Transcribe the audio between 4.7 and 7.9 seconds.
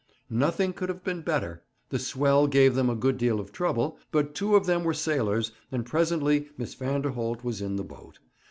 were sailors, and presently Miss Vanderholt was in the